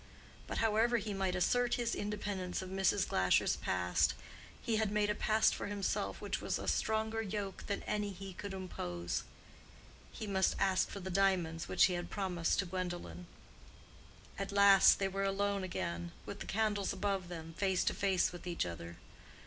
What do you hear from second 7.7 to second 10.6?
any he could impose. He must